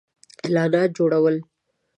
[0.03, 1.37] -اعلانات جوړو ل